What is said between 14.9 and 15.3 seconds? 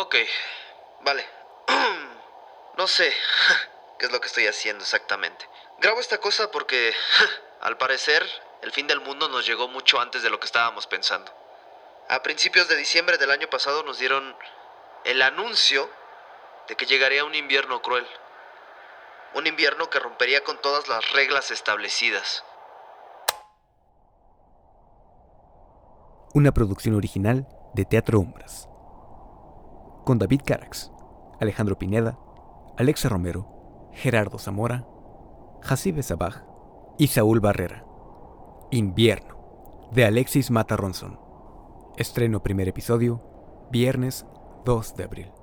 el